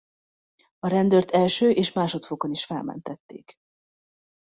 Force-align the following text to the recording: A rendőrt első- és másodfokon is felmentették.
A 0.79 0.87
rendőrt 0.87 1.31
első- 1.31 1.69
és 1.69 1.91
másodfokon 1.91 2.51
is 2.51 2.65
felmentették. 2.65 3.53